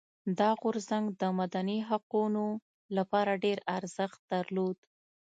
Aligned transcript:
دا 0.39 0.49
غورځنګ 0.61 1.05
د 1.21 1.23
مدني 1.39 1.79
حقونو 1.89 2.45
لپاره 2.97 3.31
ډېر 3.43 3.57
ارزښت 3.77 4.19
درلود. 4.33 4.77